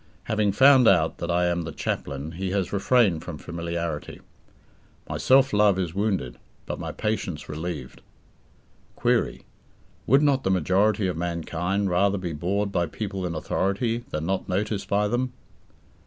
[0.23, 4.19] Having found out that I am the "chaplain", he has refrained from familiarity.
[5.07, 8.01] My self love is wounded, but my patience relieved.
[8.95, 9.43] Query:
[10.07, 14.49] Would not the majority of mankind rather be bored by people in authority than not
[14.49, 15.33] noticed by them?